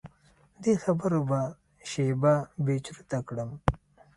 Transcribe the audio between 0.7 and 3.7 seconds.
خبرو به شیبه بې چرته کړم.